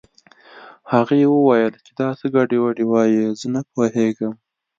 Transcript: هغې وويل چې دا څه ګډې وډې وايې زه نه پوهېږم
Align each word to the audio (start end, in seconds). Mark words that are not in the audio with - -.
هغې 0.93 1.21
وويل 1.33 1.73
چې 1.85 1.91
دا 1.99 2.09
څه 2.19 2.25
ګډې 2.35 2.57
وډې 2.63 2.85
وايې 2.91 3.25
زه 3.39 3.47
نه 3.55 3.61
پوهېږم 3.73 4.33